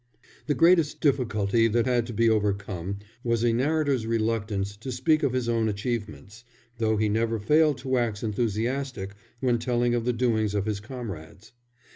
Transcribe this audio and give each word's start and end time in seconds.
The 0.47 0.55
greatest 0.55 0.99
difficulty 0.99 1.67
that 1.67 1.85
had 1.85 2.07
to 2.07 2.13
be 2.13 2.27
overcome 2.27 2.97
was 3.23 3.43
a 3.45 3.53
narrator's 3.53 4.07
reluctance 4.07 4.75
to 4.77 4.91
speak 4.91 5.21
of 5.21 5.33
his 5.33 5.47
own 5.47 5.69
achievements, 5.69 6.43
though 6.79 6.97
he 6.97 7.07
never 7.07 7.37
failed 7.37 7.77
to 7.81 7.87
wax 7.87 8.23
enthusiastic 8.23 9.13
when 9.41 9.59
telling 9.59 9.93
of 9.93 10.05
the 10.05 10.11
doings 10.13 10.55
of 10.55 10.65
his 10.65 10.79
comrades. 10.79 11.51